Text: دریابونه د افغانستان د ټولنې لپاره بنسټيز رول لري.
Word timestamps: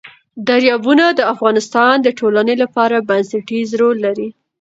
دریابونه 0.47 1.05
د 1.19 1.21
افغانستان 1.33 1.93
د 2.01 2.07
ټولنې 2.19 2.55
لپاره 2.63 3.05
بنسټيز 3.09 3.69
رول 3.79 3.97
لري. 4.05 4.29